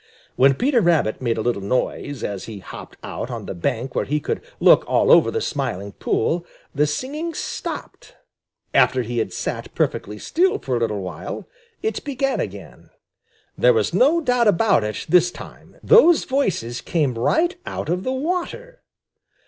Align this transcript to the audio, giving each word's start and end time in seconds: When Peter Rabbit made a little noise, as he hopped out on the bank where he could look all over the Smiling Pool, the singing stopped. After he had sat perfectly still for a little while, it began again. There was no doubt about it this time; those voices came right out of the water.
When 0.35 0.55
Peter 0.55 0.81
Rabbit 0.81 1.21
made 1.21 1.37
a 1.37 1.41
little 1.43 1.61
noise, 1.61 2.23
as 2.23 2.45
he 2.45 2.57
hopped 2.57 2.97
out 3.03 3.29
on 3.29 3.45
the 3.45 3.53
bank 3.53 3.93
where 3.93 4.05
he 4.05 4.19
could 4.19 4.41
look 4.59 4.83
all 4.87 5.11
over 5.11 5.29
the 5.29 5.41
Smiling 5.41 5.91
Pool, 5.91 6.43
the 6.73 6.87
singing 6.87 7.35
stopped. 7.35 8.15
After 8.73 9.03
he 9.03 9.19
had 9.19 9.31
sat 9.31 9.75
perfectly 9.75 10.17
still 10.17 10.57
for 10.57 10.75
a 10.75 10.79
little 10.79 11.01
while, 11.01 11.47
it 11.83 12.03
began 12.03 12.39
again. 12.39 12.89
There 13.55 13.73
was 13.73 13.93
no 13.93 14.19
doubt 14.21 14.47
about 14.47 14.83
it 14.83 15.05
this 15.07 15.29
time; 15.29 15.77
those 15.83 16.23
voices 16.25 16.81
came 16.81 17.13
right 17.13 17.55
out 17.67 17.87
of 17.87 18.01
the 18.03 18.11
water. 18.11 18.81